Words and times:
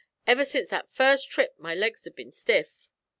Ever 0.25 0.43
sence 0.45 0.69
that 0.69 0.89
first 0.89 1.29
trip 1.29 1.53
my 1.59 1.75
laigs 1.75 2.07
'a' 2.07 2.09
bin 2.09 2.31
stiff!' 2.31 2.89